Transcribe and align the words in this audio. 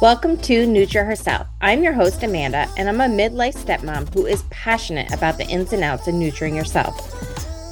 Welcome 0.00 0.38
to 0.42 0.64
Nurture 0.64 1.04
Herself. 1.04 1.48
I'm 1.60 1.82
your 1.82 1.92
host, 1.92 2.22
Amanda, 2.22 2.68
and 2.76 2.88
I'm 2.88 3.00
a 3.00 3.06
midlife 3.12 3.56
stepmom 3.56 4.14
who 4.14 4.26
is 4.26 4.44
passionate 4.48 5.12
about 5.12 5.38
the 5.38 5.46
ins 5.48 5.72
and 5.72 5.82
outs 5.82 6.06
of 6.06 6.14
nurturing 6.14 6.54
yourself. 6.54 6.94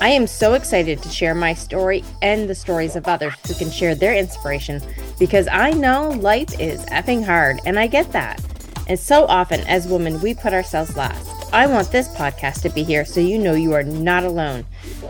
I 0.02 0.08
am 0.08 0.26
so 0.26 0.54
excited 0.54 1.00
to 1.04 1.08
share 1.08 1.36
my 1.36 1.54
story 1.54 2.02
and 2.22 2.50
the 2.50 2.54
stories 2.56 2.96
of 2.96 3.06
others 3.06 3.32
who 3.46 3.54
can 3.54 3.70
share 3.70 3.94
their 3.94 4.12
inspiration 4.12 4.82
because 5.20 5.46
I 5.46 5.70
know 5.70 6.08
life 6.08 6.58
is 6.58 6.84
effing 6.86 7.24
hard, 7.24 7.60
and 7.64 7.78
I 7.78 7.86
get 7.86 8.10
that. 8.10 8.44
And 8.88 8.98
so 8.98 9.26
often, 9.26 9.60
as 9.60 9.86
women, 9.86 10.20
we 10.20 10.34
put 10.34 10.52
ourselves 10.52 10.96
last. 10.96 11.35
I 11.52 11.66
want 11.66 11.90
this 11.90 12.08
podcast 12.08 12.62
to 12.62 12.70
be 12.70 12.82
here 12.82 13.04
so 13.04 13.20
you 13.20 13.38
know 13.38 13.54
you 13.54 13.72
are 13.72 13.82
not 13.82 14.24
alone. 14.24 14.66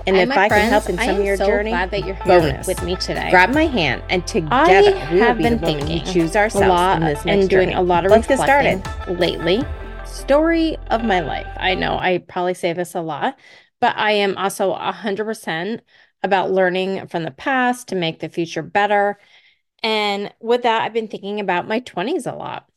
And 0.07 0.17
if 0.17 0.31
I 0.31 0.49
friends, 0.49 0.53
can 0.53 0.71
help 0.71 0.89
in 0.89 0.99
some 0.99 1.17
of 1.21 1.25
your 1.25 1.37
so 1.37 1.47
journey, 1.47 1.71
glad 1.71 1.91
that 1.91 2.05
you're 2.05 2.15
here 2.15 2.41
bonus. 2.41 2.67
with 2.67 2.83
me 2.83 2.97
today. 2.97 3.31
Grab 3.31 3.53
my 3.53 3.67
hand, 3.67 4.03
and 4.09 4.27
together 4.27 4.51
I 4.53 5.13
we 5.13 5.19
will 5.19 5.27
have 5.27 5.39
be 5.39 5.45
been 5.45 5.61
the 5.61 5.67
women 5.67 5.87
thinking 5.87 6.07
who 6.07 6.13
choose 6.13 6.37
ourselves 6.37 6.67
a 6.67 6.69
lot 6.69 6.99
in 6.99 7.05
this 7.07 7.25
next 7.25 7.41
and 7.43 7.51
doing 7.51 7.69
journey. 7.71 7.81
a 7.81 7.83
lot 7.83 8.05
of 8.05 8.11
Let's 8.13 8.27
get 8.27 8.39
started. 8.39 8.83
lately. 9.09 9.65
Story 10.05 10.77
of 10.91 11.03
my 11.05 11.21
life. 11.21 11.47
I 11.57 11.75
know 11.75 11.99
I 11.99 12.19
probably 12.19 12.55
say 12.55 12.73
this 12.73 12.95
a 12.95 13.01
lot, 13.01 13.37
but 13.81 13.97
I 13.97 14.13
am 14.13 14.37
also 14.37 14.75
100% 14.75 15.81
about 16.23 16.51
learning 16.51 17.07
from 17.09 17.25
the 17.25 17.31
past 17.31 17.89
to 17.89 17.95
make 17.97 18.21
the 18.21 18.29
future 18.29 18.63
better. 18.63 19.19
And 19.83 20.33
with 20.41 20.63
that, 20.63 20.83
I've 20.83 20.93
been 20.93 21.09
thinking 21.09 21.41
about 21.41 21.69
my 21.69 21.81
20s 21.81 22.31
a 22.31 22.35
lot. 22.37 22.69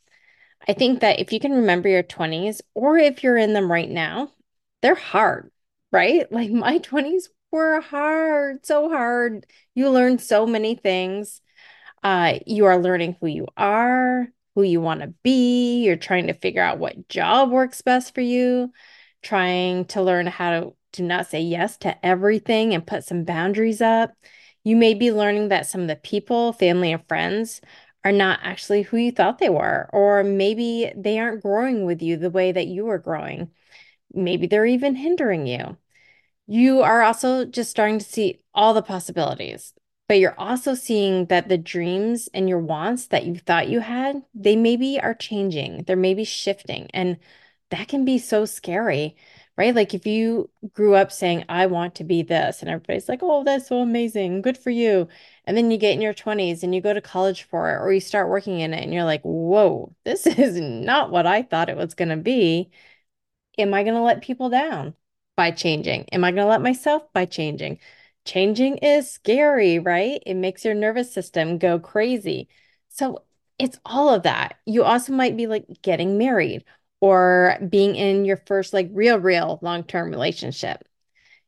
I 0.68 0.74
think 0.74 1.02
that 1.02 1.20
if 1.20 1.32
you 1.34 1.40
can 1.40 1.54
remember 1.54 1.90
your 1.90 2.04
20s, 2.04 2.62
or 2.74 2.98
if 2.98 3.24
you're 3.24 3.38
in 3.38 3.54
them 3.54 3.72
right 3.72 3.90
now, 3.90 4.32
they're 4.82 4.96
hard, 4.96 5.52
right? 5.92 6.32
Like 6.32 6.52
my 6.52 6.80
20s 6.80 7.30
were 7.52 7.82
hard, 7.82 8.66
so 8.66 8.90
hard. 8.90 9.46
You 9.74 9.90
learn 9.90 10.20
so 10.20 10.46
many 10.46 10.76
things. 10.76 11.42
Uh, 12.04 12.40
you 12.46 12.66
are 12.66 12.78
learning 12.80 13.18
who 13.20 13.28
you 13.28 13.48
are, 13.58 14.28
who 14.56 14.64
you 14.64 14.82
want 14.82 15.02
to 15.02 15.14
be. 15.24 15.84
You're 15.84 15.98
trying 15.98 16.28
to 16.28 16.34
figure 16.34 16.62
out 16.62 16.80
what 16.80 17.10
job 17.10 17.52
works 17.52 17.82
best 17.82 18.16
for 18.16 18.22
you, 18.22 18.72
trying 19.22 19.86
to 19.86 20.02
learn 20.02 20.28
how 20.28 20.52
to, 20.52 20.74
to 20.94 21.04
not 21.04 21.28
say 21.28 21.42
yes 21.42 21.78
to 21.80 22.06
everything 22.06 22.74
and 22.74 22.86
put 22.88 23.04
some 23.04 23.24
boundaries 23.26 23.82
up. 23.82 24.12
You 24.64 24.76
may 24.76 24.94
be 24.94 25.12
learning 25.12 25.50
that 25.50 25.68
some 25.68 25.82
of 25.82 25.88
the 25.88 25.96
people, 25.96 26.54
family, 26.54 26.92
and 26.92 27.06
friends 27.08 27.62
are 28.04 28.12
not 28.12 28.40
actually 28.44 28.84
who 28.84 28.98
you 28.98 29.12
thought 29.12 29.40
they 29.40 29.50
were, 29.50 29.90
or 29.92 30.24
maybe 30.24 30.92
they 30.96 31.20
aren't 31.20 31.44
growing 31.44 31.86
with 31.86 32.02
you 32.02 32.18
the 32.18 32.30
way 32.30 32.52
that 32.52 32.68
you 32.68 32.86
were 32.86 32.98
growing. 32.98 33.52
Maybe 34.14 34.48
they're 34.48 34.66
even 34.66 34.96
hindering 34.96 35.48
you. 35.48 35.78
You 36.48 36.82
are 36.82 37.04
also 37.04 37.46
just 37.46 37.70
starting 37.70 38.00
to 38.00 38.06
see 38.06 38.42
all 38.54 38.74
the 38.74 38.82
possibilities, 38.82 39.74
but 40.08 40.20
you're 40.20 40.40
also 40.40 40.74
seeing 40.74 41.28
that 41.28 41.50
the 41.50 41.58
dreams 41.58 42.30
and 42.34 42.50
your 42.50 42.60
wants 42.60 43.08
that 43.08 43.26
you 43.26 43.36
thought 43.36 43.70
you 43.70 43.82
had, 43.82 44.24
they 44.34 44.56
maybe 44.56 45.00
are 45.00 45.14
changing, 45.14 45.84
they're 45.84 45.96
maybe 45.96 46.24
shifting, 46.24 46.90
and 46.94 47.18
that 47.70 47.88
can 47.88 48.06
be 48.06 48.18
so 48.18 48.46
scary 48.46 49.16
right? 49.60 49.76
Like 49.76 49.94
if 49.94 50.08
you 50.08 50.50
grew 50.74 50.96
up 50.96 51.12
saying, 51.12 51.44
I 51.50 51.66
want 51.68 51.96
to 51.96 52.06
be 52.06 52.24
this, 52.24 52.62
and 52.62 52.70
everybody's 52.70 53.10
like, 53.10 53.20
oh, 53.22 53.44
that's 53.44 53.68
so 53.68 53.82
amazing, 53.82 54.42
good 54.42 54.58
for 54.58 54.70
you. 54.70 55.10
And 55.46 55.58
then 55.58 55.70
you 55.70 55.78
get 55.78 55.94
in 55.94 56.02
your 56.02 56.14
20s 56.14 56.64
and 56.64 56.74
you 56.74 56.80
go 56.82 56.94
to 56.94 57.02
college 57.02 57.44
for 57.44 57.70
it, 57.72 57.82
or 57.82 57.92
you 57.92 58.00
start 58.00 58.30
working 58.30 58.62
in 58.62 58.74
it, 58.74 58.82
and 58.84 58.94
you're 58.94 59.04
like, 59.04 59.22
whoa, 59.24 59.94
this 60.06 60.26
is 60.28 60.60
not 60.60 61.12
what 61.12 61.28
I 61.28 61.44
thought 61.44 61.70
it 61.70 61.76
was 61.78 61.94
going 61.94 62.10
to 62.10 62.18
be. 62.18 62.72
Am 63.58 63.74
I 63.74 63.84
going 63.84 63.96
to 63.96 64.02
let 64.02 64.22
people 64.22 64.50
down 64.50 64.96
by 65.36 65.52
changing? 65.52 66.06
Am 66.14 66.24
I 66.24 66.32
going 66.32 66.44
to 66.44 66.50
let 66.50 66.62
myself 66.62 67.12
by 67.14 67.26
changing? 67.26 67.80
Changing 68.26 68.78
is 68.78 69.12
scary, 69.12 69.80
right? 69.80 70.22
It 70.26 70.36
makes 70.36 70.64
your 70.66 70.76
nervous 70.76 71.14
system 71.14 71.58
go 71.58 71.80
crazy. 71.80 72.48
So 72.90 73.24
it's 73.58 73.80
all 73.86 74.10
of 74.14 74.24
that. 74.24 74.58
You 74.66 74.84
also 74.86 75.14
might 75.14 75.36
be 75.38 75.48
like 75.48 75.66
getting 75.82 76.18
married 76.18 76.64
or 77.02 77.58
being 77.70 77.96
in 77.96 78.26
your 78.26 78.38
first 78.38 78.74
like 78.74 78.90
real, 78.92 79.20
real 79.20 79.60
long 79.62 79.84
term 79.84 80.10
relationship. 80.10 80.84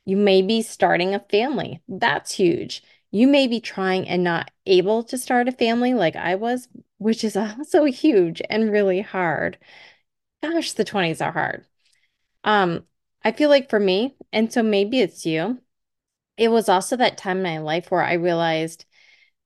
You 0.06 0.18
may 0.18 0.42
be 0.42 0.62
starting 0.62 1.14
a 1.14 1.20
family. 1.20 1.82
That's 1.88 2.34
huge. 2.34 2.84
You 3.12 3.28
may 3.28 3.48
be 3.48 3.60
trying 3.60 4.08
and 4.08 4.24
not 4.24 4.52
able 4.66 5.04
to 5.04 5.18
start 5.18 5.48
a 5.48 5.52
family 5.52 5.94
like 5.94 6.16
I 6.16 6.36
was, 6.36 6.68
which 6.98 7.24
is 7.24 7.36
also 7.38 7.86
huge 7.86 8.42
and 8.50 8.72
really 8.72 9.02
hard. 9.02 9.58
Gosh, 10.42 10.74
the 10.74 10.86
20s 10.86 11.22
are 11.22 11.32
hard. 11.32 11.66
Um, 12.44 12.86
I 13.24 13.32
feel 13.32 13.50
like 13.50 13.70
for 13.70 13.80
me, 13.80 14.16
and 14.34 14.52
so 14.52 14.64
maybe 14.64 15.00
it's 15.00 15.26
you, 15.26 15.60
it 16.38 16.50
was 16.50 16.70
also 16.70 16.98
that 16.98 17.18
time 17.18 17.38
in 17.38 17.44
my 17.44 17.60
life 17.60 17.92
where 17.92 18.04
I 18.04 18.14
realized 18.14 18.86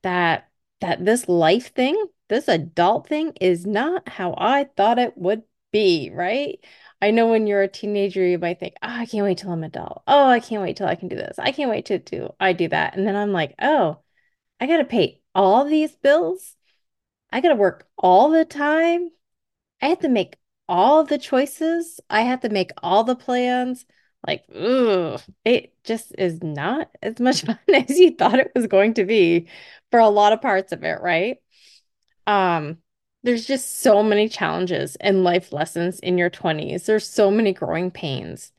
that 0.03 0.49
that 0.81 1.03
this 1.05 1.27
life 1.27 1.73
thing, 1.73 2.05
this 2.29 2.47
adult 2.47 3.07
thing 3.07 3.33
is 3.41 3.65
not 3.65 4.07
how 4.07 4.35
I 4.37 4.65
thought 4.77 4.99
it 4.99 5.17
would 5.17 5.43
be, 5.75 6.09
right? 6.09 6.57
I 7.01 7.11
know 7.11 7.27
when 7.27 7.47
you're 7.47 7.61
a 7.61 7.67
teenager, 7.67 8.25
you 8.25 8.39
might 8.39 8.61
think, 8.61 8.75
oh, 8.81 8.87
I 8.87 9.05
can't 9.05 9.25
wait 9.25 9.39
till 9.39 9.51
I'm 9.51 9.63
adult. 9.65 10.03
Oh, 10.07 10.29
I 10.29 10.39
can't 10.39 10.61
wait 10.61 10.77
till 10.77 10.87
I 10.87 10.95
can 10.95 11.09
do 11.09 11.17
this. 11.17 11.37
I 11.37 11.51
can't 11.51 11.69
wait 11.69 11.87
to 11.87 11.99
do 11.99 12.33
I 12.39 12.53
do 12.53 12.69
that. 12.69 12.95
And 12.95 13.05
then 13.05 13.17
I'm 13.17 13.33
like, 13.33 13.55
oh, 13.61 13.99
I 14.61 14.67
gotta 14.67 14.85
pay 14.85 15.21
all 15.35 15.65
these 15.65 15.93
bills. 15.97 16.55
I 17.29 17.41
gotta 17.41 17.55
work 17.55 17.87
all 17.97 18.29
the 18.31 18.45
time. 18.45 19.09
I 19.81 19.87
have 19.89 19.99
to 19.99 20.09
make 20.09 20.37
all 20.69 21.03
the 21.03 21.17
choices. 21.17 21.99
I 22.09 22.21
have 22.21 22.39
to 22.41 22.49
make 22.49 22.71
all 22.81 23.03
the 23.03 23.15
plans. 23.17 23.85
Like, 24.25 24.45
ooh, 24.55 25.17
it 25.43 25.73
just 25.83 26.13
is 26.17 26.41
not 26.41 26.89
as 27.03 27.19
much 27.19 27.41
fun 27.45 27.59
as 27.73 27.99
you 27.99 28.15
thought 28.15 28.39
it 28.39 28.53
was 28.55 28.67
going 28.67 28.93
to 28.95 29.03
be 29.05 29.49
for 29.91 29.99
a 29.99 30.07
lot 30.07 30.31
of 30.31 30.41
parts 30.41 30.71
of 30.71 30.83
it, 30.85 31.01
right? 31.01 31.37
Um, 32.27 32.77
there's 33.25 33.45
just 33.45 33.81
so 33.81 34.03
many 34.03 34.29
challenges 34.29 34.95
and 34.97 35.23
life 35.23 35.51
lessons 35.51 35.99
in 35.99 36.17
your 36.17 36.29
20s. 36.29 36.85
There's 36.85 37.07
so 37.07 37.31
many 37.31 37.53
growing 37.53 37.89
pains. 37.89 38.51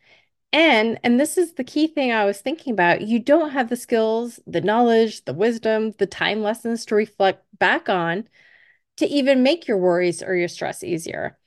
And 0.52 0.98
and 1.04 1.20
this 1.20 1.38
is 1.38 1.54
the 1.54 1.64
key 1.64 1.86
thing 1.86 2.12
I 2.12 2.24
was 2.24 2.40
thinking 2.40 2.72
about. 2.72 3.02
You 3.02 3.20
don't 3.20 3.50
have 3.50 3.68
the 3.68 3.76
skills, 3.76 4.40
the 4.46 4.60
knowledge, 4.60 5.24
the 5.24 5.34
wisdom, 5.34 5.92
the 5.98 6.06
time 6.06 6.42
lessons 6.42 6.84
to 6.86 6.96
reflect 6.96 7.44
back 7.58 7.88
on 7.88 8.28
to 8.98 9.06
even 9.06 9.42
make 9.42 9.68
your 9.68 9.78
worries 9.78 10.22
or 10.22 10.34
your 10.34 10.48
stress 10.48 10.82
easier. 10.82 11.38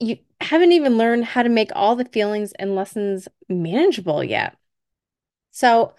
You 0.00 0.18
haven't 0.40 0.72
even 0.72 0.98
learned 0.98 1.26
how 1.26 1.42
to 1.42 1.48
make 1.50 1.70
all 1.74 1.96
the 1.96 2.04
feelings 2.06 2.52
and 2.52 2.74
lessons 2.74 3.28
manageable 3.48 4.24
yet. 4.24 4.56
So 5.50 5.94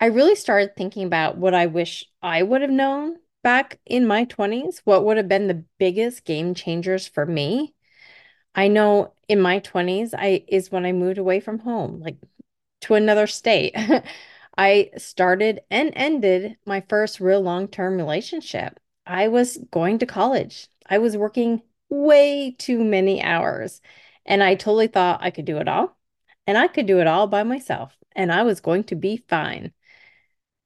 I 0.00 0.06
really 0.06 0.36
started 0.36 0.76
thinking 0.76 1.04
about 1.06 1.38
what 1.38 1.54
I 1.54 1.66
wish 1.66 2.06
I 2.22 2.42
would 2.42 2.62
have 2.62 2.70
known 2.70 3.16
back 3.42 3.80
in 3.86 4.06
my 4.06 4.24
20s, 4.24 4.80
what 4.84 5.04
would 5.04 5.16
have 5.16 5.28
been 5.28 5.48
the 5.48 5.64
biggest 5.78 6.24
game 6.24 6.54
changers 6.54 7.08
for 7.08 7.26
me? 7.26 7.74
I 8.54 8.68
know 8.68 9.14
in 9.28 9.40
my 9.40 9.60
20s, 9.60 10.14
I 10.14 10.44
is 10.48 10.70
when 10.70 10.86
I 10.86 10.92
moved 10.92 11.18
away 11.18 11.40
from 11.40 11.60
home, 11.60 12.00
like 12.00 12.16
to 12.82 12.94
another 12.94 13.26
state. 13.26 13.74
I 14.58 14.90
started 14.98 15.60
and 15.70 15.92
ended 15.96 16.58
my 16.66 16.82
first 16.88 17.20
real 17.20 17.40
long-term 17.40 17.96
relationship. 17.96 18.78
I 19.06 19.28
was 19.28 19.58
going 19.70 19.98
to 20.00 20.06
college. 20.06 20.68
I 20.88 20.98
was 20.98 21.16
working 21.16 21.62
way 21.88 22.54
too 22.58 22.84
many 22.84 23.22
hours, 23.22 23.80
and 24.26 24.42
I 24.42 24.54
totally 24.54 24.88
thought 24.88 25.22
I 25.22 25.30
could 25.30 25.46
do 25.46 25.58
it 25.58 25.68
all. 25.68 25.96
And 26.46 26.58
I 26.58 26.68
could 26.68 26.86
do 26.86 27.00
it 27.00 27.06
all 27.06 27.26
by 27.28 27.44
myself, 27.44 27.96
and 28.14 28.32
I 28.32 28.42
was 28.42 28.60
going 28.60 28.84
to 28.84 28.96
be 28.96 29.16
fine. 29.28 29.72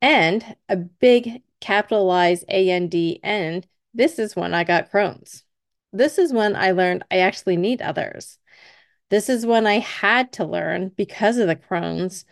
And 0.01 0.57
a 0.69 0.77
big 0.77 1.43
capitalize 1.61 2.45
A 2.49 2.71
N 2.71 2.89
D 2.89 3.21
N, 3.23 3.65
this 3.95 4.19
is 4.19 4.37
when 4.37 4.55
I 4.55 4.65
got 4.65 4.91
Crohn's. 4.91 5.45
This 5.93 6.19
is 6.19 6.33
when 6.33 6.57
I 6.57 6.73
learned 6.73 7.05
I 7.11 7.19
actually 7.19 7.57
need 7.57 7.81
others. 7.83 8.39
This 9.11 9.29
is 9.29 9.47
when 9.47 9.67
I 9.67 9.79
had 9.79 10.33
to 10.35 10.45
learn 10.45 10.91
because 10.91 11.39
of 11.39 11.47
the 11.47 11.57
Crohn's 11.57 12.25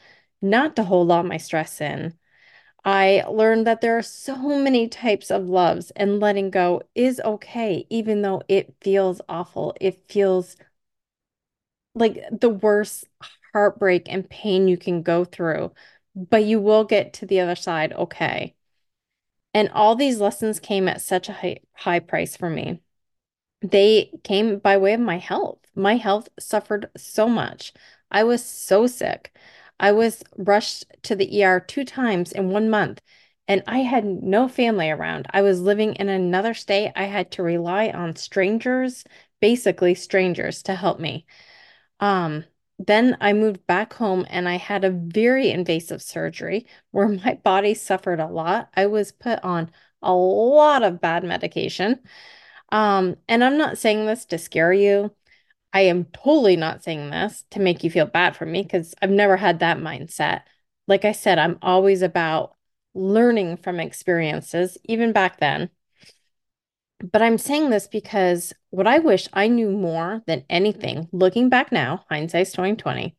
not 0.43 0.77
to 0.77 0.85
hold 0.85 1.11
all 1.11 1.23
my 1.23 1.39
stress 1.39 1.81
in. 1.81 2.15
I 2.85 3.25
learned 3.29 3.67
that 3.67 3.81
there 3.81 3.97
are 3.97 4.03
so 4.03 4.37
many 4.59 4.89
types 4.89 5.31
of 5.31 5.49
loves 5.49 5.91
and 5.93 6.21
letting 6.21 6.51
go 6.51 6.83
is 6.95 7.21
okay, 7.25 7.87
even 7.89 8.23
though 8.23 8.43
it 8.49 8.75
feels 8.83 9.23
awful. 9.29 9.75
It 9.81 10.05
feels 10.09 10.57
like 11.95 12.23
the 12.31 12.51
worst 12.51 13.07
heartbreak 13.53 14.07
and 14.11 14.29
pain 14.29 14.69
you 14.69 14.77
can 14.77 15.03
go 15.03 15.25
through, 15.25 15.73
but 16.15 16.45
you 16.45 16.61
will 16.61 16.85
get 16.85 17.15
to 17.15 17.27
the 17.27 17.41
other 17.41 17.57
side 17.57 17.93
okay. 17.93 18.55
And 19.55 19.71
all 19.71 19.95
these 19.97 20.21
lessons 20.21 20.61
came 20.61 20.89
at 20.89 21.01
such 21.01 21.29
a 21.29 21.33
high, 21.33 21.61
high 21.75 22.01
price 22.01 22.37
for 22.37 22.51
me. 22.51 22.83
They 23.63 24.11
came 24.25 24.59
by 24.59 24.77
way 24.77 24.95
of 24.95 25.01
my 25.01 25.19
health. 25.19 25.61
My 25.75 25.97
health 25.97 26.29
suffered 26.39 26.91
so 26.97 27.29
much. 27.29 27.73
I 28.11 28.25
was 28.25 28.45
so 28.45 28.87
sick. 28.87 29.37
I 29.81 29.93
was 29.93 30.23
rushed 30.37 30.85
to 31.05 31.17
the 31.17 31.43
ER 31.43 31.61
two 31.61 31.85
times 31.85 32.33
in 32.33 32.51
one 32.51 32.71
month, 32.71 33.01
and 33.49 33.63
I 33.67 33.81
had 33.81 34.05
no 34.05 34.49
family 34.49 34.91
around. 34.91 35.27
I 35.31 35.43
was 35.43 35.61
living 35.61 35.95
in 35.95 36.09
another 36.09 36.55
state. 36.55 36.93
I 36.97 37.05
had 37.05 37.31
to 37.33 37.43
rely 37.43 37.91
on 37.91 38.17
strangers, 38.17 39.05
basically 39.41 39.95
strangers, 39.95 40.63
to 40.65 40.75
help 40.75 41.01
me. 41.01 41.27
Um, 42.01 42.45
then 42.79 43.17
I 43.21 43.33
moved 43.33 43.67
back 43.67 43.95
home 43.95 44.27
and 44.29 44.49
I 44.49 44.57
had 44.57 44.85
a 44.85 44.91
very 44.91 45.51
invasive 45.51 46.03
surgery 46.03 46.67
where 46.91 47.09
my 47.09 47.35
body 47.45 47.75
suffered 47.75 48.21
a 48.21 48.27
lot. 48.27 48.71
I 48.75 48.87
was 48.87 49.13
put 49.13 49.43
on 49.45 49.71
a 50.03 50.13
lot 50.13 50.83
of 50.83 51.01
bad 51.01 51.25
medication. 51.25 52.01
Um, 52.73 53.17
and 53.29 53.45
I'm 53.45 53.59
not 53.59 53.79
saying 53.79 54.07
this 54.07 54.25
to 54.27 54.39
scare 54.39 54.73
you. 54.73 55.15
I 55.73 55.83
am 55.83 56.07
totally 56.07 56.57
not 56.57 56.85
saying 56.85 57.11
this 57.11 57.45
to 57.51 57.61
make 57.61 57.85
you 57.85 57.91
feel 57.91 58.07
bad 58.07 58.37
for 58.37 58.47
me 58.47 58.63
because 58.63 58.95
I've 59.03 59.11
never 59.11 59.37
had 59.37 59.61
that 59.61 59.79
mindset. 59.79 60.43
Like 60.87 61.05
I 61.05 61.13
said, 61.13 61.39
I'm 61.39 61.59
always 61.63 62.03
about 62.03 62.57
learning 62.95 63.57
from 63.59 63.81
experiences, 63.81 64.79
even 64.85 65.13
back 65.13 65.39
then. 65.41 65.71
But 67.01 67.23
I'm 67.23 67.39
saying 67.39 67.71
this 67.71 67.87
because 67.87 68.53
what 68.71 68.87
I 68.87 68.99
wish 68.99 69.29
I 69.33 69.49
knew 69.49 69.71
more 69.71 70.23
than 70.27 70.45
anything, 70.49 71.09
looking 71.13 71.49
back 71.49 71.73
now, 71.73 72.05
hindsight's 72.09 72.53
2020, 72.53 73.17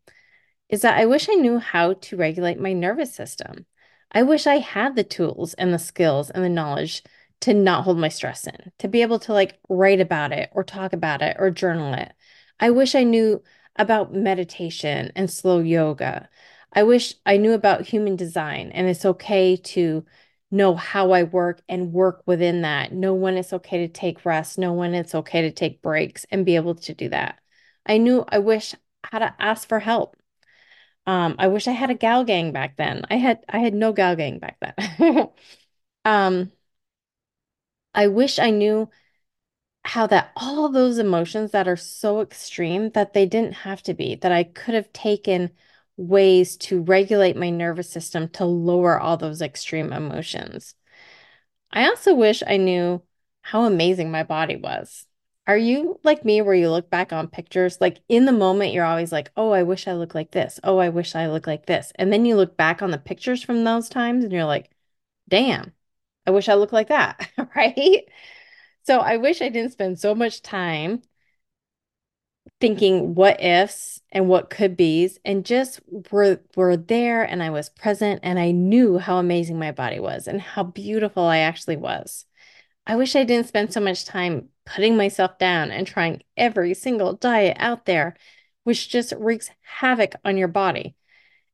is 0.69 0.81
that 0.81 0.98
I 0.98 1.06
wish 1.06 1.30
I 1.30 1.36
knew 1.36 1.60
how 1.60 1.94
to 1.94 2.18
regulate 2.18 2.60
my 2.60 2.74
nervous 2.74 3.13
system. 3.13 3.66
I 4.12 4.24
wish 4.24 4.48
I 4.48 4.57
had 4.57 4.95
the 4.95 5.04
tools 5.04 5.54
and 5.56 5.74
the 5.74 5.80
skills 5.80 6.30
and 6.30 6.44
the 6.44 6.50
knowledge 6.50 7.04
to 7.42 7.54
not 7.54 7.83
hold 7.83 7.98
my 7.98 8.10
stress 8.10 8.48
in, 8.48 8.72
to 8.80 8.88
be 8.88 9.01
able 9.01 9.19
to 9.19 9.33
like 9.33 9.60
write 9.69 10.00
about 10.00 10.31
it 10.31 10.50
or 10.54 10.63
talk 10.63 10.94
about 10.94 11.22
it 11.22 11.36
or 11.38 11.51
journal 11.51 11.94
it. 11.94 12.13
I 12.60 12.69
wish 12.72 12.95
I 12.95 13.04
knew 13.04 13.44
about 13.75 14.13
meditation 14.13 15.12
and 15.16 15.30
slow 15.30 15.60
yoga. 15.60 16.30
I 16.72 16.83
wish 16.83 17.13
I 17.25 17.38
knew 17.38 17.54
about 17.54 17.81
human 17.88 18.16
design 18.16 18.72
and 18.74 18.88
it's 18.88 19.06
okay 19.06 19.57
to 19.57 20.06
know 20.55 20.75
how 20.75 21.11
I 21.11 21.23
work 21.23 21.61
and 21.69 21.93
work 21.93 22.23
within 22.25 22.61
that, 22.61 22.93
know 22.93 23.13
when 23.13 23.37
it's 23.37 23.53
okay 23.53 23.79
to 23.79 23.87
take 23.91 24.25
rest, 24.25 24.57
know 24.57 24.73
when 24.73 24.93
it's 24.93 25.15
okay 25.15 25.41
to 25.43 25.51
take 25.51 25.81
breaks 25.81 26.25
and 26.31 26.45
be 26.45 26.55
able 26.55 26.75
to 26.75 26.93
do 26.93 27.09
that. 27.09 27.39
I 27.85 27.97
knew 27.97 28.25
I 28.27 28.39
wish 28.39 28.75
how 29.03 29.19
to 29.19 29.35
ask 29.39 29.67
for 29.67 29.79
help. 29.79 30.17
Um, 31.07 31.35
I 31.39 31.47
wish 31.47 31.67
I 31.67 31.71
had 31.71 31.91
a 31.91 31.95
gal 31.95 32.23
gang 32.23 32.51
back 32.51 32.77
then. 32.77 33.03
I 33.09 33.15
had 33.15 33.43
I 33.49 33.59
had 33.59 33.73
no 33.73 33.93
gal 33.93 34.15
gang 34.15 34.39
back 34.39 34.57
then. 34.61 35.29
um, 36.05 36.51
I 37.93 38.07
wish 38.07 38.39
I 38.39 38.49
knew 38.51 38.89
how 39.85 40.07
that 40.07 40.31
all 40.35 40.69
those 40.69 40.97
emotions 40.97 41.51
that 41.51 41.67
are 41.67 41.77
so 41.77 42.21
extreme 42.21 42.91
that 42.91 43.13
they 43.13 43.25
didn't 43.25 43.53
have 43.53 43.81
to 43.83 43.93
be, 43.93 44.15
that 44.15 44.31
I 44.31 44.43
could 44.43 44.73
have 44.75 44.91
taken 44.93 45.51
ways 45.97 46.57
to 46.57 46.81
regulate 46.81 47.36
my 47.36 47.50
nervous 47.50 47.89
system 47.89 48.27
to 48.30 48.45
lower 48.45 49.00
all 49.00 49.18
those 49.18 49.42
extreme 49.42 49.94
emotions. 49.94 50.75
I 51.71 51.88
also 51.88 52.13
wish 52.13 52.44
I 52.45 52.57
knew 52.57 53.01
how 53.42 53.65
amazing 53.65 54.12
my 54.12 54.24
body 54.24 54.56
was. 54.56 55.06
Are 55.47 55.57
you 55.57 56.00
like 56.03 56.25
me 56.25 56.42
where 56.42 56.56
you 56.56 56.71
look 56.71 56.89
back 56.89 57.13
on 57.13 57.27
pictures? 57.27 57.80
Like 57.80 58.00
in 58.09 58.25
the 58.25 58.31
moment, 58.31 58.74
you're 58.74 58.86
always 58.86 59.12
like, 59.12 59.31
oh, 59.38 59.51
I 59.51 59.63
wish 59.63 59.88
I 59.88 59.94
looked 59.94 60.15
like 60.15 60.31
this. 60.31 60.59
Oh, 60.63 60.80
I 60.80 60.89
wish 60.89 61.15
I 61.15 61.27
looked 61.27 61.47
like 61.47 61.68
this. 61.68 61.92
And 61.95 62.12
then 62.12 62.25
you 62.25 62.36
look 62.36 62.57
back 62.57 62.81
on 62.81 62.91
the 62.91 62.98
pictures 62.98 63.44
from 63.44 63.63
those 63.63 63.88
times 63.88 64.24
and 64.24 64.33
you're 64.33 64.45
like, 64.45 64.71
damn, 65.30 65.74
I 66.25 66.31
wish 66.31 66.50
I 66.50 66.56
looked 66.56 66.74
like 66.74 66.88
that. 66.88 67.30
right. 67.56 68.06
So 68.83 69.00
I 69.00 69.18
wish 69.18 69.41
I 69.41 69.50
didn't 69.50 69.71
spend 69.74 70.00
so 70.00 70.15
much 70.15 70.41
time 70.41 71.03
thinking 72.65 73.13
what 73.13 73.44
ifs 73.44 74.01
and 74.12 74.27
what 74.27 74.50
could 74.50 74.75
be's 74.75 75.19
and 75.23 75.45
just 75.45 75.79
were 76.12 76.39
were 76.56 76.75
there 76.75 77.21
and 77.21 77.44
I 77.44 77.51
was 77.51 77.69
present 77.69 78.21
and 78.23 78.39
I 78.39 78.50
knew 78.50 78.97
how 78.97 79.17
amazing 79.19 79.59
my 79.59 79.71
body 79.71 80.00
was 80.00 80.27
and 80.27 80.41
how 80.41 80.63
beautiful 80.63 81.25
I 81.25 81.38
actually 81.38 81.77
was. 81.77 82.25
I 82.88 82.95
wish 82.95 83.15
I 83.15 83.23
didn't 83.23 83.50
spend 83.50 83.71
so 83.71 83.81
much 83.81 84.03
time 84.03 84.50
putting 84.65 84.97
myself 84.97 85.38
down 85.38 85.69
and 85.69 85.85
trying 85.85 86.23
every 86.35 86.73
single 86.73 87.13
diet 87.13 87.56
out 87.59 87.85
there, 87.85 88.15
which 88.63 88.89
just 88.89 89.13
wreaks 89.15 89.51
havoc 89.62 90.15
on 90.25 90.35
your 90.35 90.47
body. 90.47 90.95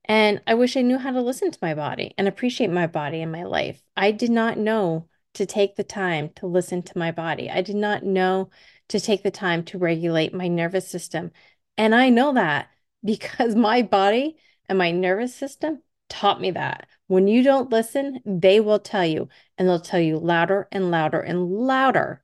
And 0.06 0.40
I 0.48 0.54
wish 0.54 0.78
I 0.78 0.82
knew 0.82 0.98
how 0.98 1.12
to 1.12 1.22
listen 1.22 1.52
to 1.52 1.60
my 1.62 1.74
body 1.74 2.14
and 2.18 2.26
appreciate 2.26 2.72
my 2.72 2.88
body 2.88 3.22
in 3.22 3.32
my 3.32 3.44
life. 3.44 3.84
I 3.98 4.12
did 4.12 4.32
not 4.32 4.58
know 4.58 5.10
to 5.34 5.46
take 5.46 5.76
the 5.76 5.84
time 5.84 6.30
to 6.36 6.48
listen 6.48 6.84
to 6.84 6.98
my 6.98 7.12
body. 7.12 7.50
I 7.50 7.62
did 7.64 7.76
not 7.76 8.04
know 8.04 8.50
to 8.92 9.00
take 9.00 9.24
the 9.24 9.32
time 9.32 9.64
to 9.64 9.78
regulate 9.78 10.34
my 10.34 10.48
nervous 10.50 10.88
system. 10.88 11.32
And 11.78 11.96
I 11.96 12.10
know 12.10 12.34
that 12.34 12.70
because 13.04 13.56
my 13.56 13.82
body 13.82 14.38
and 14.68 14.78
my 14.78 14.92
nervous 14.92 15.34
system 15.34 15.82
taught 16.10 16.42
me 16.42 16.52
that. 16.52 16.88
When 17.08 17.28
you 17.28 17.42
don't 17.44 17.72
listen, 17.72 18.20
they 18.26 18.60
will 18.60 18.80
tell 18.80 19.06
you, 19.06 19.30
and 19.58 19.68
they'll 19.68 19.80
tell 19.80 20.00
you 20.00 20.18
louder 20.18 20.68
and 20.72 20.92
louder 20.92 21.22
and 21.22 21.50
louder 21.50 22.24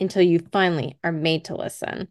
until 0.00 0.22
you 0.22 0.38
finally 0.52 0.98
are 1.04 1.12
made 1.12 1.44
to 1.46 1.56
listen. 1.56 2.08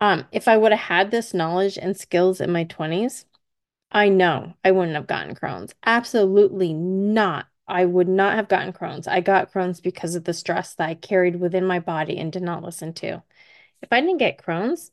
Um, 0.00 0.26
if 0.32 0.48
I 0.48 0.56
would 0.56 0.72
have 0.72 0.80
had 0.80 1.10
this 1.10 1.34
knowledge 1.34 1.78
and 1.78 1.96
skills 1.96 2.40
in 2.40 2.50
my 2.50 2.64
20s, 2.64 3.26
I 3.92 4.08
know 4.08 4.54
I 4.64 4.70
wouldn't 4.72 4.96
have 4.96 5.06
gotten 5.06 5.34
Crohn's. 5.34 5.74
Absolutely 5.84 6.72
not. 6.72 7.46
I 7.66 7.84
would 7.84 8.08
not 8.08 8.34
have 8.34 8.48
gotten 8.48 8.72
Crohn's. 8.72 9.08
I 9.08 9.20
got 9.20 9.52
Crohn's 9.52 9.80
because 9.80 10.14
of 10.14 10.24
the 10.24 10.34
stress 10.34 10.74
that 10.74 10.88
I 10.88 10.94
carried 10.94 11.36
within 11.36 11.66
my 11.66 11.78
body 11.78 12.18
and 12.18 12.32
did 12.32 12.42
not 12.42 12.62
listen 12.62 12.92
to. 12.94 13.22
If 13.82 13.92
I 13.92 14.00
didn't 14.00 14.18
get 14.18 14.38
Crohn's, 14.38 14.90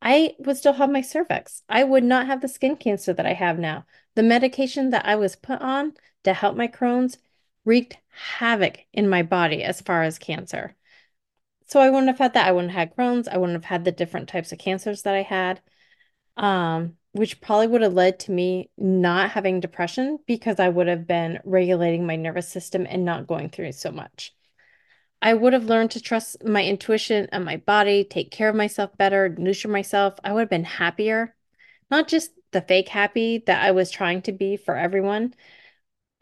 I 0.00 0.34
would 0.38 0.56
still 0.56 0.74
have 0.74 0.90
my 0.90 1.00
cervix. 1.00 1.62
I 1.68 1.84
would 1.84 2.04
not 2.04 2.26
have 2.26 2.40
the 2.40 2.48
skin 2.48 2.76
cancer 2.76 3.12
that 3.12 3.26
I 3.26 3.32
have 3.34 3.58
now. 3.58 3.84
The 4.14 4.22
medication 4.22 4.90
that 4.90 5.06
I 5.06 5.16
was 5.16 5.36
put 5.36 5.60
on 5.60 5.94
to 6.24 6.34
help 6.34 6.56
my 6.56 6.68
Crohn's 6.68 7.18
wreaked 7.64 7.98
havoc 8.10 8.84
in 8.92 9.08
my 9.08 9.22
body 9.22 9.62
as 9.62 9.80
far 9.80 10.02
as 10.02 10.18
cancer. 10.18 10.76
So 11.66 11.80
I 11.80 11.90
wouldn't 11.90 12.08
have 12.08 12.18
had 12.18 12.34
that. 12.34 12.46
I 12.46 12.52
wouldn't 12.52 12.72
have 12.72 12.88
had 12.88 12.96
Crohn's. 12.96 13.28
I 13.28 13.36
wouldn't 13.36 13.56
have 13.56 13.64
had 13.66 13.84
the 13.84 13.92
different 13.92 14.28
types 14.28 14.52
of 14.52 14.58
cancers 14.58 15.02
that 15.02 15.14
I 15.14 15.22
had. 15.22 15.60
Um, 16.36 16.96
which 17.18 17.40
probably 17.40 17.66
would 17.66 17.82
have 17.82 17.94
led 17.94 18.18
to 18.20 18.32
me 18.32 18.70
not 18.78 19.30
having 19.30 19.60
depression 19.60 20.18
because 20.26 20.60
I 20.60 20.68
would 20.68 20.86
have 20.88 21.06
been 21.06 21.40
regulating 21.44 22.06
my 22.06 22.16
nervous 22.16 22.48
system 22.48 22.86
and 22.88 23.04
not 23.04 23.26
going 23.26 23.50
through 23.50 23.72
so 23.72 23.90
much. 23.90 24.34
I 25.20 25.34
would 25.34 25.52
have 25.52 25.64
learned 25.64 25.90
to 25.92 26.00
trust 26.00 26.44
my 26.44 26.64
intuition 26.64 27.28
and 27.32 27.44
my 27.44 27.56
body, 27.56 28.04
take 28.04 28.30
care 28.30 28.48
of 28.48 28.54
myself 28.56 28.96
better, 28.96 29.28
nurture 29.28 29.68
myself. 29.68 30.14
I 30.22 30.32
would 30.32 30.40
have 30.40 30.50
been 30.50 30.64
happier, 30.64 31.34
not 31.90 32.08
just 32.08 32.30
the 32.52 32.62
fake 32.62 32.88
happy 32.88 33.38
that 33.46 33.64
I 33.64 33.72
was 33.72 33.90
trying 33.90 34.22
to 34.22 34.32
be 34.32 34.56
for 34.56 34.76
everyone. 34.76 35.34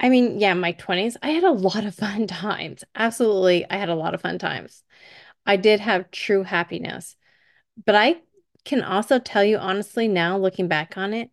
I 0.01 0.09
mean, 0.09 0.41
yeah, 0.41 0.55
my 0.55 0.73
20s, 0.73 1.17
I 1.23 1.31
had 1.31 1.45
a 1.45 1.51
lot 1.51 1.85
of 1.85 1.95
fun 1.97 2.27
times. 2.27 2.85
Absolutely, 2.95 3.69
I 3.71 3.77
had 3.77 3.89
a 3.89 3.95
lot 3.95 4.15
of 4.15 4.23
fun 4.23 4.39
times. 4.39 4.83
I 5.47 5.57
did 5.57 5.81
have 5.81 6.11
true 6.11 6.43
happiness, 6.43 7.17
but 7.85 7.95
I 7.95 8.17
can 8.67 8.83
also 8.83 9.19
tell 9.19 9.45
you 9.45 9.59
honestly 9.59 10.09
now, 10.09 10.37
looking 10.37 10.69
back 10.69 10.99
on 10.99 11.15
it, 11.15 11.31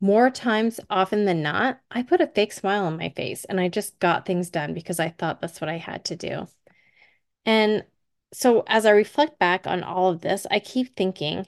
more 0.00 0.30
times 0.30 0.80
often 0.90 1.26
than 1.26 1.42
not, 1.42 1.80
I 1.90 2.02
put 2.02 2.20
a 2.20 2.26
fake 2.26 2.52
smile 2.52 2.86
on 2.86 2.96
my 2.98 3.10
face 3.10 3.44
and 3.44 3.60
I 3.60 3.68
just 3.68 3.98
got 4.00 4.26
things 4.26 4.50
done 4.50 4.74
because 4.74 4.98
I 5.00 5.10
thought 5.10 5.40
that's 5.40 5.60
what 5.60 5.70
I 5.70 5.76
had 5.78 6.04
to 6.06 6.16
do. 6.16 6.48
And 7.44 7.84
so 8.32 8.64
as 8.66 8.86
I 8.86 8.90
reflect 8.90 9.38
back 9.38 9.66
on 9.66 9.82
all 9.82 10.10
of 10.10 10.20
this, 10.22 10.46
I 10.50 10.60
keep 10.60 10.96
thinking, 10.96 11.46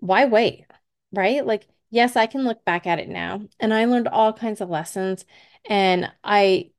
why 0.00 0.24
wait? 0.26 0.66
Right? 1.12 1.44
Like, 1.44 1.66
yes, 1.90 2.16
I 2.16 2.26
can 2.26 2.44
look 2.44 2.64
back 2.64 2.86
at 2.86 2.98
it 2.98 3.08
now 3.08 3.42
and 3.60 3.72
I 3.72 3.84
learned 3.86 4.08
all 4.08 4.32
kinds 4.32 4.60
of 4.60 4.70
lessons 4.70 5.24
and 5.68 6.10
I 6.22 6.70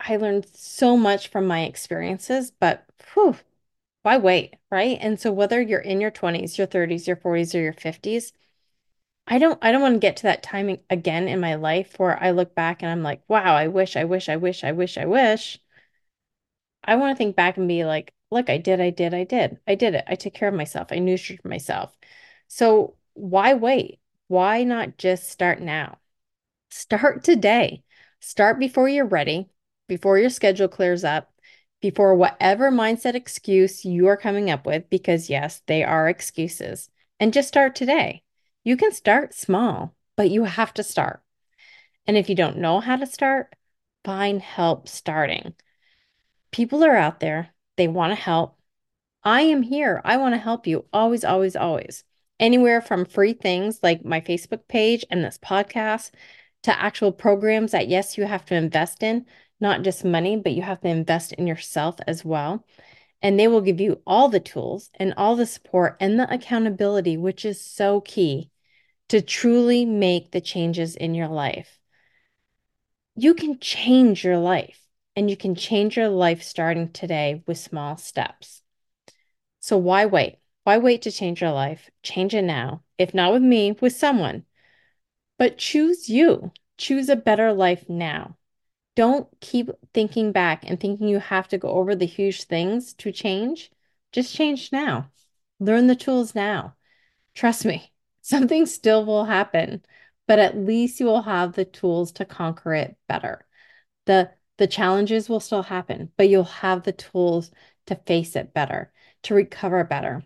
I 0.00 0.16
learned 0.16 0.46
so 0.54 0.96
much 0.96 1.28
from 1.28 1.46
my 1.46 1.62
experiences, 1.64 2.50
but 2.52 2.86
whew, 3.14 3.36
why 4.02 4.18
wait, 4.18 4.56
right? 4.70 4.98
And 5.00 5.18
so 5.20 5.32
whether 5.32 5.60
you're 5.60 5.80
in 5.80 6.00
your 6.00 6.10
20s, 6.10 6.58
your 6.58 6.66
30s, 6.66 7.06
your 7.06 7.16
40s, 7.16 7.54
or 7.54 7.60
your 7.60 7.72
50s, 7.72 8.32
I 9.28 9.38
don't 9.38 9.58
I 9.62 9.72
don't 9.72 9.82
want 9.82 9.94
to 9.96 10.00
get 10.00 10.18
to 10.18 10.24
that 10.24 10.42
timing 10.44 10.80
again 10.90 11.28
in 11.28 11.40
my 11.40 11.56
life 11.56 11.98
where 11.98 12.22
I 12.22 12.32
look 12.32 12.54
back 12.54 12.82
and 12.82 12.90
I'm 12.92 13.02
like, 13.04 13.22
wow, 13.28 13.54
I 13.56 13.68
wish, 13.68 13.96
I 13.96 14.04
wish, 14.04 14.28
I 14.28 14.36
wish, 14.36 14.64
I 14.64 14.72
wish, 14.72 14.98
I 14.98 15.06
wish. 15.06 15.60
I 16.84 16.96
want 16.96 17.16
to 17.16 17.18
think 17.18 17.36
back 17.36 17.56
and 17.56 17.68
be 17.68 17.84
like, 17.84 18.12
look, 18.30 18.50
I 18.50 18.58
did, 18.58 18.80
I 18.80 18.90
did, 18.90 19.14
I 19.14 19.24
did. 19.24 19.58
I 19.66 19.74
did 19.74 19.94
it. 19.94 20.04
I 20.08 20.14
took 20.16 20.34
care 20.34 20.48
of 20.48 20.54
myself. 20.54 20.88
I 20.90 20.98
nurtured 20.98 21.44
myself. 21.44 21.96
So 22.48 22.96
why 23.14 23.54
wait? 23.54 24.00
Why 24.28 24.64
not 24.64 24.96
just 24.98 25.28
start 25.30 25.60
now? 25.60 25.98
Start 26.70 27.24
today. 27.24 27.84
Start 28.20 28.58
before 28.60 28.88
you're 28.88 29.06
ready, 29.06 29.50
before 29.88 30.18
your 30.18 30.30
schedule 30.30 30.68
clears 30.68 31.04
up, 31.04 31.31
before 31.82 32.14
whatever 32.14 32.70
mindset 32.70 33.14
excuse 33.14 33.84
you 33.84 34.06
are 34.06 34.16
coming 34.16 34.48
up 34.48 34.64
with, 34.64 34.88
because 34.88 35.28
yes, 35.28 35.60
they 35.66 35.84
are 35.84 36.08
excuses, 36.08 36.88
and 37.20 37.34
just 37.34 37.48
start 37.48 37.74
today. 37.74 38.22
You 38.64 38.78
can 38.78 38.92
start 38.92 39.34
small, 39.34 39.94
but 40.16 40.30
you 40.30 40.44
have 40.44 40.72
to 40.74 40.82
start. 40.82 41.22
And 42.06 42.16
if 42.16 42.30
you 42.30 42.34
don't 42.34 42.58
know 42.58 42.80
how 42.80 42.96
to 42.96 43.04
start, 43.04 43.54
find 44.04 44.40
help 44.40 44.88
starting. 44.88 45.54
People 46.52 46.84
are 46.84 46.96
out 46.96 47.20
there, 47.20 47.50
they 47.76 47.88
want 47.88 48.12
to 48.12 48.16
help. 48.16 48.56
I 49.24 49.42
am 49.42 49.62
here. 49.62 50.00
I 50.04 50.16
want 50.16 50.34
to 50.34 50.38
help 50.38 50.66
you 50.66 50.84
always, 50.92 51.24
always, 51.24 51.54
always. 51.54 52.04
Anywhere 52.40 52.80
from 52.80 53.04
free 53.04 53.34
things 53.34 53.78
like 53.82 54.04
my 54.04 54.20
Facebook 54.20 54.66
page 54.66 55.04
and 55.10 55.24
this 55.24 55.38
podcast 55.38 56.10
to 56.62 56.80
actual 56.80 57.12
programs 57.12 57.72
that, 57.72 57.88
yes, 57.88 58.16
you 58.18 58.24
have 58.24 58.44
to 58.46 58.54
invest 58.54 59.02
in 59.02 59.26
not 59.60 59.82
just 59.82 60.04
money, 60.04 60.36
but 60.36 60.52
you 60.52 60.62
have 60.62 60.80
to 60.80 60.88
invest 60.88 61.32
in 61.34 61.46
yourself 61.46 61.96
as 62.06 62.24
well. 62.24 62.64
And 63.22 63.38
they 63.38 63.48
will 63.48 63.60
give 63.60 63.80
you 63.80 64.00
all 64.06 64.28
the 64.28 64.40
tools 64.40 64.90
and 64.94 65.14
all 65.16 65.36
the 65.36 65.46
support 65.46 65.96
and 66.00 66.18
the 66.18 66.32
accountability, 66.32 67.16
which 67.16 67.44
is 67.44 67.60
so 67.60 68.00
key 68.00 68.50
to 69.08 69.20
truly 69.22 69.84
make 69.84 70.30
the 70.32 70.40
changes 70.40 70.96
in 70.96 71.14
your 71.14 71.28
life. 71.28 71.78
You 73.14 73.34
can 73.34 73.58
change 73.58 74.24
your 74.24 74.38
life. 74.38 74.78
and 75.14 75.28
you 75.30 75.36
can 75.36 75.54
change 75.54 75.96
your 75.96 76.08
life 76.08 76.42
starting 76.42 76.90
today 76.90 77.42
with 77.46 77.58
small 77.58 77.96
steps. 77.98 78.62
So, 79.60 79.76
why 79.76 80.06
wait? 80.06 80.38
Why 80.64 80.78
wait 80.78 81.02
to 81.02 81.12
change 81.12 81.40
your 81.40 81.52
life? 81.52 81.90
Change 82.02 82.34
it 82.34 82.42
now. 82.42 82.82
If 82.98 83.12
not 83.14 83.32
with 83.32 83.42
me, 83.42 83.72
with 83.72 83.94
someone. 83.94 84.44
But 85.38 85.58
choose 85.58 86.08
you. 86.08 86.52
Choose 86.78 87.08
a 87.08 87.16
better 87.16 87.52
life 87.52 87.88
now. 87.88 88.36
Don't 88.94 89.28
keep 89.40 89.70
thinking 89.94 90.32
back 90.32 90.68
and 90.68 90.78
thinking 90.78 91.08
you 91.08 91.18
have 91.18 91.48
to 91.48 91.58
go 91.58 91.68
over 91.68 91.94
the 91.94 92.06
huge 92.06 92.44
things 92.44 92.92
to 92.94 93.10
change. 93.10 93.70
Just 94.12 94.34
change 94.34 94.70
now. 94.72 95.10
Learn 95.60 95.86
the 95.86 95.96
tools 95.96 96.34
now. 96.34 96.74
Trust 97.34 97.64
me, 97.64 97.92
something 98.20 98.66
still 98.66 99.04
will 99.04 99.24
happen, 99.24 99.82
but 100.26 100.38
at 100.38 100.56
least 100.56 101.00
you 101.00 101.06
will 101.06 101.22
have 101.22 101.54
the 101.54 101.64
tools 101.64 102.12
to 102.12 102.24
conquer 102.24 102.74
it 102.74 102.96
better. 103.08 103.46
The 104.06 104.32
the 104.58 104.66
challenges 104.66 105.28
will 105.28 105.40
still 105.40 105.62
happen, 105.62 106.12
but 106.16 106.28
you'll 106.28 106.44
have 106.44 106.82
the 106.82 106.92
tools 106.92 107.50
to 107.86 107.96
face 107.96 108.36
it 108.36 108.54
better, 108.54 108.92
to 109.22 109.34
recover 109.34 109.82
better, 109.82 110.22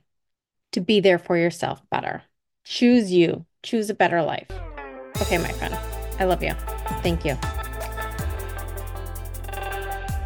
to 0.73 0.81
be 0.81 1.01
there 1.01 1.19
for 1.19 1.37
yourself 1.37 1.81
better. 1.91 2.23
Choose 2.65 3.13
you. 3.13 3.47
Choose 3.63 3.89
a 3.89 3.95
better 3.95 4.23
life. 4.23 4.49
Okay, 5.23 5.39
my 5.39 5.53
friend. 5.53 5.77
I 6.19 6.25
love 6.25 6.43
you. 6.43 6.53
Thank 7.03 7.25
you. 7.25 7.37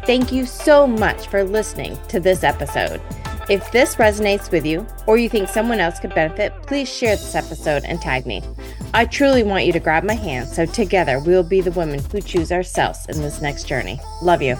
Thank 0.05 0.31
you 0.31 0.45
so 0.45 0.87
much 0.87 1.27
for 1.27 1.43
listening 1.43 1.97
to 2.09 2.19
this 2.19 2.43
episode. 2.43 3.01
If 3.49 3.71
this 3.71 3.95
resonates 3.95 4.51
with 4.51 4.65
you 4.65 4.87
or 5.07 5.17
you 5.17 5.29
think 5.29 5.49
someone 5.49 5.79
else 5.79 5.99
could 5.99 6.15
benefit, 6.15 6.53
please 6.63 6.89
share 6.89 7.15
this 7.15 7.35
episode 7.35 7.83
and 7.85 7.99
tag 8.01 8.25
me. 8.25 8.43
I 8.93 9.05
truly 9.05 9.43
want 9.43 9.65
you 9.65 9.73
to 9.73 9.79
grab 9.79 10.03
my 10.03 10.13
hand 10.13 10.47
so 10.47 10.65
together 10.65 11.19
we 11.19 11.33
will 11.33 11.43
be 11.43 11.61
the 11.61 11.71
women 11.71 12.01
who 12.11 12.21
choose 12.21 12.51
ourselves 12.51 13.05
in 13.07 13.21
this 13.21 13.41
next 13.41 13.67
journey. 13.67 13.99
Love 14.21 14.41
you. 14.41 14.57